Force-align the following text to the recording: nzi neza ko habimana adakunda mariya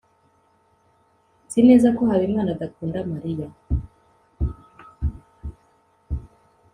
nzi 1.45 1.59
neza 1.67 1.87
ko 1.97 2.01
habimana 2.09 2.49
adakunda 2.55 2.99
mariya 3.11 3.47